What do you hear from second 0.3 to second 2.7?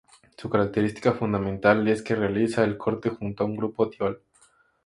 Su característica fundamental es que realiza